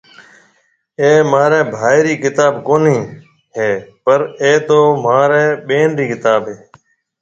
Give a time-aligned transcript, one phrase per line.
[0.99, 2.97] اَي مهاريَ ڀائي رِي ڪتاب ڪونَي
[3.55, 3.69] هيَ
[4.03, 6.57] پر اَي تو مهارِي ٻين رِي ڪتاب هيَ۔